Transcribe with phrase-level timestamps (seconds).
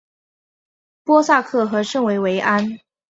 [1.03, 2.79] 波萨克和圣维维安。